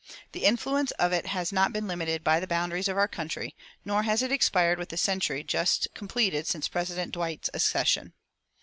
[0.31, 3.55] The influence of it has not been limited by the boundaries of our country,
[3.85, 8.13] nor has it expired with the century just completed since President Dwight's accession.